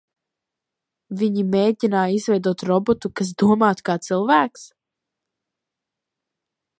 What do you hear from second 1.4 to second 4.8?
mēģināja izveidot robotu, kas domātu kā cilvēks?